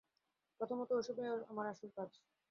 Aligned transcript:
প্রথমত, 0.59 0.89
ওসবই 0.91 1.23
আমার 1.49 1.65
আসল 1.67 1.89
কাজ। 1.95 2.11